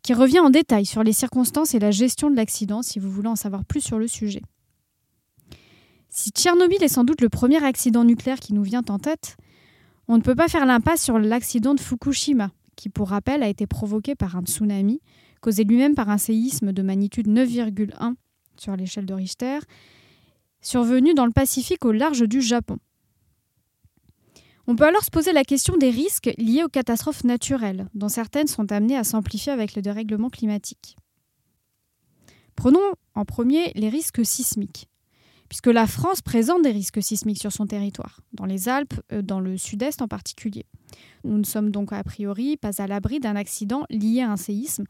qui 0.04 0.12
revient 0.12 0.40
en 0.40 0.50
détail 0.50 0.84
sur 0.84 1.02
les 1.02 1.14
circonstances 1.14 1.74
et 1.74 1.78
la 1.78 1.90
gestion 1.90 2.30
de 2.30 2.36
l'accident 2.36 2.82
si 2.82 2.98
vous 2.98 3.10
voulez 3.10 3.28
en 3.28 3.36
savoir 3.36 3.64
plus 3.64 3.80
sur 3.80 3.98
le 3.98 4.06
sujet. 4.06 4.42
Si 6.10 6.30
Tchernobyl 6.30 6.82
est 6.84 6.88
sans 6.88 7.04
doute 7.04 7.22
le 7.22 7.30
premier 7.30 7.64
accident 7.64 8.04
nucléaire 8.04 8.38
qui 8.38 8.52
nous 8.52 8.62
vient 8.62 8.84
en 8.90 8.98
tête, 8.98 9.36
on 10.06 10.18
ne 10.18 10.22
peut 10.22 10.34
pas 10.34 10.48
faire 10.48 10.66
l'impasse 10.66 11.02
sur 11.02 11.18
l'accident 11.18 11.74
de 11.74 11.80
Fukushima, 11.80 12.50
qui 12.76 12.90
pour 12.90 13.08
rappel 13.08 13.42
a 13.42 13.48
été 13.48 13.66
provoqué 13.66 14.14
par 14.14 14.36
un 14.36 14.42
tsunami, 14.42 15.00
causé 15.40 15.64
lui-même 15.64 15.94
par 15.94 16.10
un 16.10 16.18
séisme 16.18 16.72
de 16.72 16.82
magnitude 16.82 17.26
9,1 17.26 18.14
sur 18.56 18.76
l'échelle 18.76 19.06
de 19.06 19.14
Richter, 19.14 19.58
survenu 20.60 21.14
dans 21.14 21.26
le 21.26 21.32
Pacifique 21.32 21.84
au 21.86 21.92
large 21.92 22.28
du 22.28 22.42
Japon. 22.42 22.76
On 24.66 24.76
peut 24.76 24.84
alors 24.84 25.04
se 25.04 25.10
poser 25.10 25.32
la 25.32 25.44
question 25.44 25.76
des 25.76 25.90
risques 25.90 26.32
liés 26.38 26.64
aux 26.64 26.68
catastrophes 26.68 27.24
naturelles, 27.24 27.88
dont 27.94 28.08
certaines 28.08 28.46
sont 28.46 28.72
amenées 28.72 28.96
à 28.96 29.04
s'amplifier 29.04 29.52
avec 29.52 29.74
le 29.74 29.82
dérèglement 29.82 30.30
climatique. 30.30 30.96
Prenons 32.56 32.94
en 33.14 33.24
premier 33.24 33.72
les 33.74 33.88
risques 33.88 34.24
sismiques 34.24 34.88
puisque 35.48 35.66
la 35.66 35.86
France 35.86 36.20
présente 36.20 36.62
des 36.62 36.70
risques 36.70 37.02
sismiques 37.02 37.40
sur 37.40 37.52
son 37.52 37.66
territoire, 37.66 38.20
dans 38.32 38.46
les 38.46 38.68
Alpes, 38.68 39.00
euh, 39.12 39.22
dans 39.22 39.40
le 39.40 39.56
sud-est 39.56 40.02
en 40.02 40.08
particulier. 40.08 40.66
Nous 41.22 41.38
ne 41.38 41.44
sommes 41.44 41.70
donc 41.70 41.92
a 41.92 42.02
priori 42.02 42.56
pas 42.56 42.82
à 42.82 42.86
l'abri 42.86 43.20
d'un 43.20 43.36
accident 43.36 43.84
lié 43.90 44.22
à 44.22 44.30
un 44.30 44.36
séisme, 44.36 44.84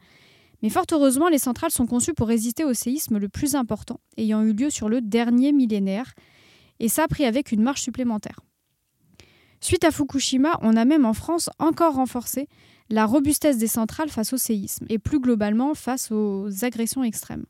mais 0.61 0.69
fort 0.69 0.85
heureusement, 0.91 1.27
les 1.27 1.37
centrales 1.37 1.71
sont 1.71 1.85
conçues 1.85 2.13
pour 2.13 2.27
résister 2.27 2.63
au 2.63 2.73
séisme 2.73 3.17
le 3.17 3.29
plus 3.29 3.55
important, 3.55 3.99
ayant 4.17 4.41
eu 4.41 4.53
lieu 4.53 4.69
sur 4.69 4.89
le 4.89 5.01
dernier 5.01 5.51
millénaire, 5.51 6.13
et 6.79 6.89
ça 6.89 7.07
pris 7.07 7.25
avec 7.25 7.51
une 7.51 7.61
marche 7.61 7.81
supplémentaire. 7.81 8.39
Suite 9.61 9.83
à 9.83 9.91
Fukushima, 9.91 10.59
on 10.61 10.75
a 10.75 10.85
même 10.85 11.05
en 11.05 11.13
France 11.13 11.49
encore 11.59 11.95
renforcé 11.95 12.47
la 12.89 13.05
robustesse 13.05 13.57
des 13.57 13.67
centrales 13.67 14.09
face 14.09 14.33
au 14.33 14.37
séisme, 14.37 14.85
et 14.89 14.99
plus 14.99 15.19
globalement 15.19 15.73
face 15.73 16.11
aux 16.11 16.47
agressions 16.63 17.03
extrêmes. 17.03 17.45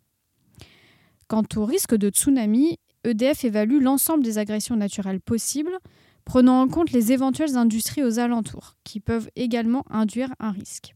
Quant 1.27 1.43
au 1.55 1.65
risque 1.65 1.95
de 1.95 2.09
tsunami, 2.09 2.77
EDF 3.03 3.43
évalue 3.43 3.81
l'ensemble 3.81 4.23
des 4.23 4.37
agressions 4.37 4.75
naturelles 4.75 5.21
possibles, 5.21 5.77
prenant 6.23 6.61
en 6.61 6.67
compte 6.67 6.91
les 6.91 7.11
éventuelles 7.11 7.57
industries 7.57 8.03
aux 8.03 8.19
alentours, 8.19 8.75
qui 8.83 8.99
peuvent 8.99 9.29
également 9.35 9.83
induire 9.89 10.33
un 10.39 10.51
risque. 10.51 10.93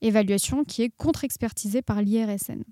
Évaluation 0.00 0.64
qui 0.64 0.82
est 0.82 0.90
contre-expertisée 0.96 1.82
par 1.82 2.02
l'IRSN. 2.02 2.62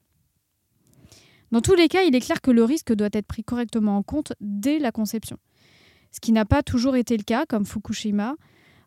Dans 1.53 1.61
tous 1.61 1.75
les 1.75 1.89
cas, 1.89 2.03
il 2.03 2.15
est 2.15 2.21
clair 2.21 2.41
que 2.41 2.51
le 2.51 2.65
risque 2.65 2.93
doit 2.93 3.09
être 3.13 3.27
pris 3.27 3.45
correctement 3.45 3.97
en 3.97 4.03
compte 4.03 4.33
dès 4.41 4.79
la 4.79 4.93
conception, 4.93 5.39
ce 6.13 6.21
qui 6.21 6.33
n'a 6.33 6.45
pas 6.45 6.63
toujours 6.63 6.97
été 6.97 7.17
le 7.17 7.23
cas, 7.23 7.47
comme 7.47 7.67
Fukushima, 7.67 8.37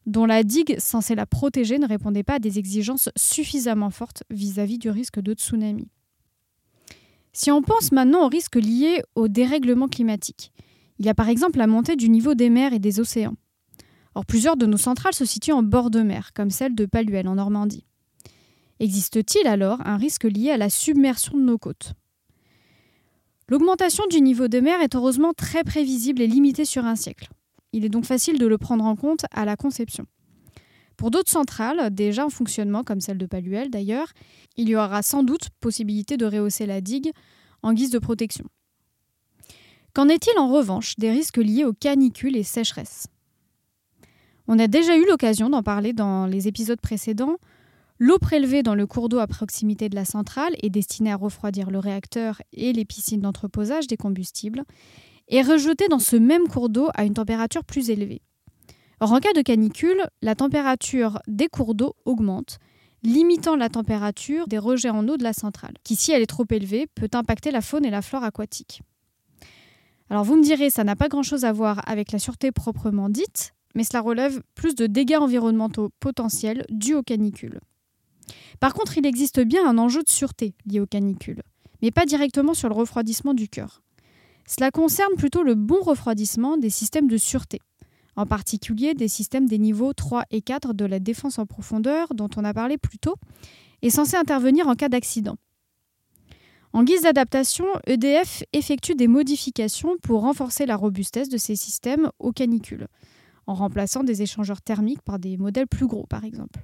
dont 0.06 0.26
la 0.26 0.44
digue 0.44 0.80
censée 0.80 1.16
la 1.16 1.26
protéger 1.26 1.78
ne 1.78 1.88
répondait 1.88 2.24
pas 2.24 2.36
à 2.36 2.40
des 2.40 2.58
exigences 2.58 3.10
suffisamment 3.16 3.92
fortes 3.92 4.24
vis-à-vis 4.30 4.78
-vis 4.78 4.82
du 4.82 4.90
risque 4.90 5.20
de 5.20 5.34
tsunami. 5.34 5.90
Si 7.34 7.52
on 7.52 7.62
pense 7.62 7.92
maintenant 7.92 8.26
aux 8.26 8.30
risques 8.30 8.56
liés 8.56 9.04
au 9.16 9.28
dérèglement 9.28 9.88
climatique, 9.88 10.52
il 10.98 11.06
y 11.06 11.10
a 11.10 11.14
par 11.14 11.30
exemple 11.30 11.60
la 11.60 11.68
montée 11.68 11.96
du 11.96 12.10
niveau 12.10 12.34
des 12.34 12.50
mers 12.50 12.74
et 12.74 12.80
des 12.80 13.00
océans. 13.00 13.36
Or, 14.16 14.26
plusieurs 14.26 14.58
de 14.58 14.66
nos 14.66 14.78
centrales 14.78 15.14
se 15.14 15.26
situent 15.26 15.54
en 15.54 15.64
bord 15.64 15.92
de 15.92 16.02
mer, 16.02 16.32
comme 16.34 16.50
celle 16.50 16.76
de 16.76 16.86
Paluel 16.86 17.28
en 17.28 17.36
Normandie. 17.36 17.86
Existe-t-il 18.80 19.48
alors 19.48 19.86
un 19.86 19.98
risque 19.98 20.24
lié 20.24 20.52
à 20.52 20.58
la 20.58 20.70
submersion 20.70 21.38
de 21.38 21.44
nos 21.44 21.58
côtes? 21.58 21.94
L'augmentation 23.50 24.04
du 24.12 24.22
niveau 24.22 24.48
des 24.48 24.62
mers 24.62 24.80
est 24.82 24.94
heureusement 24.94 25.34
très 25.34 25.64
prévisible 25.64 26.22
et 26.22 26.28
limitée 26.28 26.66
sur 26.66 26.86
un 26.86 26.96
siècle. 26.96 27.30
Il 27.74 27.84
est 27.84 27.90
donc 27.90 28.06
facile 28.06 28.38
de 28.38 28.46
le 28.46 28.60
prendre 28.60 28.86
en 28.86 28.96
compte 28.96 29.26
à 29.32 29.44
la 29.44 29.56
conception. 29.56 30.06
Pour 30.98 31.10
d'autres 31.10 31.32
centrales, 31.32 31.92
déjà 31.92 32.26
en 32.26 32.30
fonctionnement, 32.30 32.84
comme 32.84 33.02
celle 33.02 33.18
de 33.18 33.26
Paluel 33.26 33.72
d'ailleurs, 33.72 34.10
il 34.56 34.70
y 34.70 34.76
aura 34.76 35.02
sans 35.02 35.24
doute 35.24 35.50
possibilité 35.62 36.16
de 36.16 36.28
rehausser 36.28 36.68
la 36.68 36.80
digue 36.80 37.12
en 37.64 37.74
guise 37.74 37.90
de 37.90 37.98
protection. 37.98 38.46
Qu'en 39.94 40.10
est-il 40.10 40.38
en 40.38 40.50
revanche 40.50 40.96
des 40.98 41.10
risques 41.10 41.38
liés 41.38 41.66
aux 41.66 41.74
canicules 41.74 42.38
et 42.38 42.44
sécheresses? 42.44 43.08
On 44.48 44.60
a 44.60 44.68
déjà 44.68 44.96
eu 44.96 45.06
l'occasion 45.08 45.50
d'en 45.50 45.64
parler 45.64 45.94
dans 45.94 46.28
les 46.28 46.48
épisodes 46.48 46.82
précédents. 46.82 47.38
L'eau 48.02 48.18
prélevée 48.18 48.64
dans 48.64 48.76
le 48.76 48.88
cours 48.88 49.10
d'eau 49.10 49.20
à 49.20 49.28
proximité 49.28 49.90
de 49.90 49.96
la 49.96 50.06
centrale 50.06 50.56
est 50.64 50.70
destinée 50.70 51.12
à 51.12 51.18
refroidir 51.18 51.70
le 51.70 51.80
réacteur 51.80 52.42
et 52.54 52.72
les 52.72 52.86
piscines 52.86 53.20
d'entreposage 53.20 53.88
des 53.88 53.98
combustibles 53.98 54.64
et 55.28 55.42
rejetée 55.42 55.90
dans 55.90 56.00
ce 56.00 56.16
même 56.16 56.48
cours 56.48 56.70
d'eau 56.70 56.88
à 56.94 57.04
une 57.04 57.14
température 57.14 57.66
plus 57.66 57.90
élevée. 57.90 58.22
Or, 59.02 59.12
en 59.12 59.20
cas 59.20 59.34
de 59.34 59.42
canicule, 59.42 60.02
la 60.22 60.34
température 60.34 61.20
des 61.28 61.50
cours 61.50 61.76
d'eau 61.76 61.94
augmente, 62.06 62.60
limitant 63.04 63.58
la 63.58 63.68
température 63.68 64.48
des 64.48 64.60
rejets 64.60 64.90
en 64.90 65.06
eau 65.10 65.18
de 65.18 65.24
la 65.24 65.34
centrale, 65.34 65.74
qui, 65.84 65.98
si 65.98 66.14
elle 66.14 66.22
est 66.22 66.26
trop 66.26 66.46
élevée, 66.50 66.88
peut 66.88 67.10
impacter 67.14 67.52
la 67.52 67.62
faune 67.62 67.84
et 67.84 67.90
la 67.92 68.02
flore 68.02 68.24
aquatique. 68.24 68.82
Alors 70.10 70.24
vous 70.24 70.38
me 70.38 70.44
direz, 70.44 70.70
ça 70.70 70.86
n'a 70.86 70.96
pas 70.96 71.10
grand-chose 71.10 71.44
à 71.44 71.52
voir 71.52 71.82
avec 71.86 72.14
la 72.14 72.20
sûreté 72.20 72.54
proprement 72.54 73.10
dite, 73.10 73.54
mais 73.76 73.84
cela 73.84 74.00
relève 74.00 74.42
plus 74.56 74.74
de 74.74 74.88
dégâts 74.88 75.18
environnementaux 75.18 75.90
potentiels 76.00 76.66
dus 76.70 76.96
aux 76.96 77.04
canicules. 77.04 77.60
Par 78.60 78.74
contre, 78.74 78.98
il 78.98 79.06
existe 79.06 79.40
bien 79.40 79.68
un 79.68 79.78
enjeu 79.78 80.04
de 80.04 80.10
sûreté 80.10 80.54
lié 80.66 80.80
aux 80.80 80.86
canicules, 80.86 81.44
mais 81.82 81.92
pas 81.92 82.06
directement 82.06 82.54
sur 82.54 82.70
le 82.70 82.76
refroidissement 82.76 83.34
du 83.34 83.48
cœur. 83.48 83.82
Cela 84.48 84.72
concerne 84.72 85.16
plutôt 85.16 85.44
le 85.44 85.56
bon 85.56 85.82
refroidissement 85.82 86.58
des 86.58 86.70
systèmes 86.70 87.08
de 87.08 87.18
sûreté, 87.18 87.60
en 88.16 88.26
particulier 88.26 88.96
des 88.96 89.08
systèmes 89.08 89.48
des 89.48 89.60
niveaux 89.60 89.94
3 89.94 90.26
et 90.32 90.42
4 90.42 90.74
de 90.74 90.86
la 90.86 91.00
défense 91.00 91.40
en 91.40 91.46
profondeur 91.46 92.14
dont 92.14 92.30
on 92.36 92.44
a 92.44 92.54
parlé 92.54 92.78
plus 92.78 92.98
tôt, 92.98 93.16
est 93.82 93.90
censé 93.90 94.18
intervenir 94.18 94.68
en 94.68 94.76
cas 94.76 94.90
d'accident. 94.90 95.38
En 96.74 96.84
guise 96.84 97.02
d'adaptation, 97.02 97.66
EDF 97.88 98.44
effectue 98.54 98.94
des 98.94 99.08
modifications 99.08 99.98
pour 100.04 100.22
renforcer 100.22 100.66
la 100.66 100.76
robustesse 100.76 101.30
de 101.30 101.38
ses 101.38 101.56
systèmes 101.56 102.12
aux 102.20 102.32
canicules, 102.32 102.88
en 103.48 103.56
remplaçant 103.56 104.04
des 104.04 104.22
échangeurs 104.22 104.62
thermiques 104.62 105.02
par 105.02 105.18
des 105.18 105.38
modèles 105.38 105.68
plus 105.68 105.88
gros 105.88 106.06
par 106.06 106.26
exemple. 106.26 106.60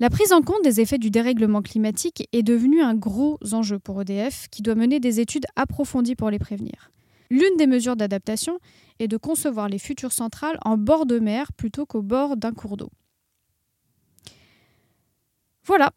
La 0.00 0.10
prise 0.10 0.32
en 0.32 0.42
compte 0.42 0.64
des 0.64 0.80
effets 0.80 0.98
du 0.98 1.10
dérèglement 1.10 1.62
climatique 1.62 2.28
est 2.32 2.42
devenue 2.42 2.82
un 2.82 2.94
gros 2.94 3.38
enjeu 3.52 3.78
pour 3.78 4.00
EDF 4.00 4.48
qui 4.50 4.62
doit 4.62 4.74
mener 4.74 5.00
des 5.00 5.20
études 5.20 5.46
approfondies 5.54 6.16
pour 6.16 6.30
les 6.30 6.38
prévenir. 6.38 6.90
L'une 7.30 7.56
des 7.56 7.66
mesures 7.66 7.96
d'adaptation 7.96 8.58
est 8.98 9.08
de 9.08 9.16
concevoir 9.16 9.68
les 9.68 9.78
futures 9.78 10.12
centrales 10.12 10.58
en 10.64 10.76
bord 10.76 11.06
de 11.06 11.18
mer 11.18 11.52
plutôt 11.52 11.86
qu'au 11.86 12.02
bord 12.02 12.36
d'un 12.36 12.52
cours 12.52 12.76
d'eau. 12.76 12.90
Voilà, 15.64 15.92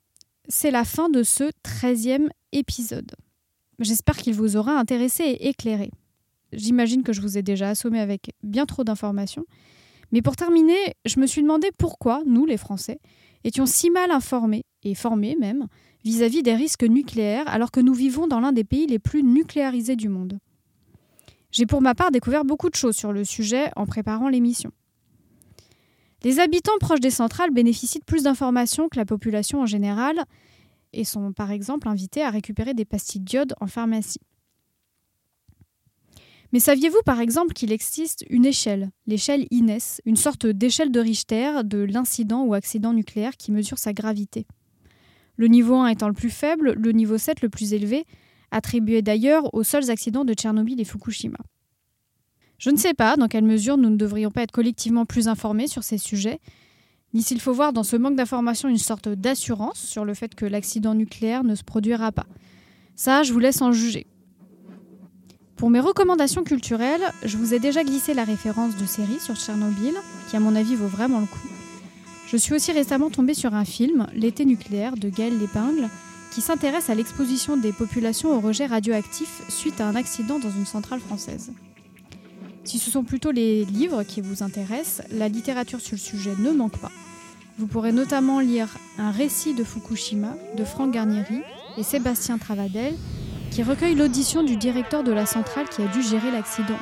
c'est 0.48 0.72
la 0.72 0.86
fin 0.86 1.10
de 1.10 1.24
ce 1.24 1.46
13e 1.64 2.30
épisode. 2.52 3.16
J'espère 3.80 4.18
qu'il 4.18 4.34
vous 4.34 4.56
aura 4.56 4.78
intéressé 4.78 5.24
et 5.24 5.50
éclairé. 5.50 5.92
J'imagine 6.54 7.04
que 7.04 7.12
je 7.12 7.22
vous 7.22 7.38
ai 7.38 7.42
déjà 7.42 7.70
assommé 7.70 8.00
avec 8.00 8.34
bien 8.44 8.66
trop 8.66 8.84
d'informations. 8.84 9.46
Mais 10.12 10.22
pour 10.22 10.36
terminer, 10.36 10.96
je 11.06 11.20
me 11.20 11.25
suis 11.25 11.42
demandé 11.42 11.70
pourquoi, 11.78 12.22
nous 12.25 12.46
les 12.46 12.58
Français, 12.58 13.00
étions 13.46 13.66
si 13.66 13.90
mal 13.90 14.12
informés, 14.12 14.64
et 14.84 14.96
formés 14.96 15.36
même, 15.40 15.68
vis-à-vis 16.04 16.44
des 16.44 16.56
risques 16.56 16.84
nucléaires 16.84 17.48
alors 17.48 17.72
que 17.72 17.80
nous 17.80 17.94
vivons 17.94 18.28
dans 18.28 18.40
l'un 18.40 18.52
des 18.52 18.64
pays 18.64 18.88
les 18.88 19.00
plus 19.00 19.24
nucléarisés 19.24 19.96
du 19.96 20.10
monde. 20.10 20.38
J'ai 21.52 21.66
pour 21.66 21.82
ma 21.82 21.96
part 21.96 22.12
découvert 22.12 22.44
beaucoup 22.44 22.70
de 22.70 22.75
choses 22.75 22.96
sur 22.96 23.14
le 23.14 23.24
sujet 23.24 23.72
en 23.75 23.86
préparant 23.86 24.28
l'émission. 24.28 24.72
Les 26.24 26.40
habitants 26.40 26.78
proches 26.80 27.00
des 27.00 27.12
centrales 27.12 27.52
bénéficient 27.52 28.00
de 28.00 28.04
plus 28.04 28.24
d'informations 28.24 28.90
que 28.90 28.98
la 28.98 29.06
population 29.06 29.62
en 29.62 29.66
général 29.66 30.24
et 30.92 31.04
sont 31.04 31.34
par 31.34 31.52
exemple 31.52 31.88
invités 31.88 32.24
à 32.24 32.30
récupérer 32.30 32.74
des 32.74 32.86
pastilles 32.86 33.22
d'iode 33.22 33.54
en 33.62 33.68
pharmacie. 33.68 34.20
Mais 36.55 36.62
saviez-vous 36.62 37.01
par 37.03 37.19
exemple 37.19 37.51
qu'il 37.51 37.74
existe 37.74 38.24
une 38.29 38.45
échelle, 38.45 38.89
l'échelle 39.07 39.45
INES, 39.51 40.00
une 40.05 40.15
sorte 40.15 40.45
d'échelle 40.45 40.89
de 40.89 41.01
Richter 41.01 41.51
de 41.65 41.79
l'incident 41.79 42.45
ou 42.45 42.53
accident 42.53 42.93
nucléaire 42.93 43.35
qui 43.35 43.51
mesure 43.51 43.77
sa 43.77 43.91
gravité? 43.91 44.47
Le 45.35 45.47
niveau 45.47 45.75
1 45.75 45.88
étant 45.88 46.07
le 46.07 46.13
plus 46.13 46.29
faible, 46.29 46.71
le 46.77 46.93
niveau 46.93 47.17
7 47.17 47.41
le 47.41 47.50
plus 47.50 47.74
élevé, 47.74 48.05
attribué 48.51 49.01
d'ailleurs 49.01 49.53
aux 49.53 49.63
seuls 49.63 49.91
accidents 49.91 50.24
de 50.24 50.33
Tchernobyl 50.33 50.79
et 50.79 50.85
Fukushima. 50.85 51.39
Je 52.57 52.69
ne 52.69 52.77
sais 52.77 52.93
pas 52.93 53.17
dans 53.17 53.27
quelle 53.27 53.43
mesure 53.43 53.75
nous 53.75 53.89
ne 53.89 53.97
devrions 53.97 54.31
pas 54.31 54.43
être 54.43 54.53
collectivement 54.53 55.05
plus 55.05 55.27
informés 55.27 55.67
sur 55.67 55.83
ces 55.83 55.97
sujets, 55.97 56.39
ni 57.13 57.21
s'il 57.21 57.41
faut 57.41 57.51
voir 57.51 57.74
dans 57.74 57.83
ce 57.83 57.97
manque 57.97 58.15
d'information 58.15 58.69
une 58.69 58.77
sorte 58.77 59.09
d'assurance 59.09 59.79
sur 59.81 60.05
le 60.05 60.13
fait 60.13 60.35
que 60.35 60.45
l'accident 60.45 60.95
nucléaire 60.95 61.43
ne 61.43 61.55
se 61.55 61.65
produira 61.65 62.13
pas. 62.13 62.27
Ça, 62.95 63.24
je 63.24 63.33
vous 63.33 63.39
laisse 63.39 63.62
en 63.62 63.74
juger. 63.74 64.07
Pour 65.65 65.72
mes 65.72 65.79
recommandations 65.79 66.43
culturelles, 66.43 67.01
je 67.24 67.38
vous 67.38 67.55
ai 67.55 67.60
déjà 67.60 67.84
glissé 67.84 68.13
la 68.13 68.24
référence 68.24 68.75
de 68.75 68.86
série 68.86 69.19
sur 69.19 69.36
Tchernobyl, 69.36 69.95
qui 70.29 70.36
à 70.36 70.39
mon 70.39 70.55
avis 70.55 70.75
vaut 70.75 70.86
vraiment 70.86 71.19
le 71.19 71.25
coup. 71.25 71.48
Je 72.27 72.38
suis 72.38 72.53
aussi 72.53 72.72
récemment 72.72 73.10
tombée 73.10 73.34
sur 73.34 73.55
un 73.55 73.65
film, 73.65 74.05
L'été 74.13 74.45
nucléaire, 74.45 74.95
de 74.95 75.10
Gaël 75.10 75.36
Lépingle, 75.39 75.89
qui 76.31 76.41
s'intéresse 76.41 76.91
à 76.91 76.93
l'exposition 76.93 77.57
des 77.57 77.72
populations 77.72 78.38
au 78.38 78.41
rejet 78.41 78.67
radioactif 78.67 79.41
suite 79.50 79.81
à 79.81 79.88
un 79.88 79.95
accident 79.95 80.38
dans 80.38 80.51
une 80.51 80.67
centrale 80.67 81.00
française. 81.00 81.51
Si 82.63 82.77
ce 82.77 82.91
sont 82.91 83.03
plutôt 83.03 83.31
les 83.31 83.65
livres 83.65 84.03
qui 84.03 84.22
vous 84.22 84.43
intéressent, 84.43 85.03
la 85.10 85.29
littérature 85.29 85.81
sur 85.81 85.95
le 85.95 86.00
sujet 86.00 86.36
ne 86.38 86.51
manque 86.51 86.77
pas. 86.77 86.91
Vous 87.57 87.65
pourrez 87.65 87.91
notamment 87.91 88.39
lire 88.39 88.67
Un 89.00 89.10
récit 89.10 89.55
de 89.55 89.63
Fukushima 89.63 90.36
de 90.55 90.63
Franck 90.63 90.92
Garnieri 90.92 91.42
et 91.75 91.81
Sébastien 91.81 92.37
Travadel, 92.37 92.94
qui 93.55 93.63
recueille 93.63 93.96
l'audition 93.96 94.44
du 94.44 94.57
directeur 94.57 95.01
de 95.01 95.13
la 95.13 95.25
centrale 95.25 95.70
qui 95.70 95.81
a 95.81 95.87
dû 95.87 96.01
gérer 96.01 96.29
l'accident. 96.29 96.77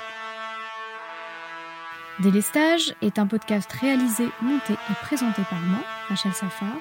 Délestage 2.19 2.95
est 3.03 3.19
un 3.19 3.27
podcast 3.27 3.71
réalisé, 3.73 4.27
monté 4.41 4.73
et 4.73 4.95
présenté 5.03 5.43
par 5.51 5.59
moi, 5.59 5.83
Rachel 6.09 6.33
Safar. 6.33 6.75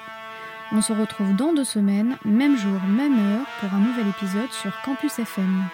On 0.72 0.80
se 0.80 0.94
retrouve 0.94 1.36
dans 1.36 1.52
deux 1.52 1.64
semaines, 1.64 2.16
même 2.24 2.56
jour, 2.56 2.80
même 2.88 3.18
heure, 3.18 3.46
pour 3.60 3.74
un 3.74 3.80
nouvel 3.80 4.08
épisode 4.08 4.50
sur 4.50 4.72
Campus 4.80 5.18
FM. 5.18 5.68